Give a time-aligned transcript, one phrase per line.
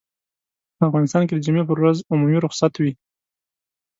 [0.77, 2.93] په افغانستان کې د جمعې پر ورځ عمومي رخصت وي.